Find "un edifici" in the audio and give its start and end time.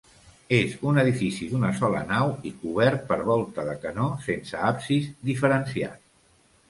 0.91-1.49